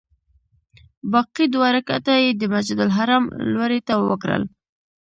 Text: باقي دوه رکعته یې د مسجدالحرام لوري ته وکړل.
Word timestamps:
باقي 1.13 1.45
دوه 1.53 1.67
رکعته 1.77 2.13
یې 2.23 2.29
د 2.35 2.43
مسجدالحرام 2.53 3.23
لوري 3.53 3.79
ته 3.87 3.93
وکړل. 4.09 4.43